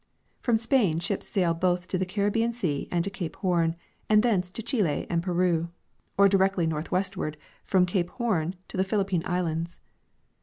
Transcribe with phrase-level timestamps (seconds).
[0.39, 3.75] From Spain ships sailed both to the Caribbean sea and to cape Horn
[4.09, 5.69] and thence to Chile and Peru,
[6.17, 9.79] or directly northwestward from cape Horn to the Philippine islands.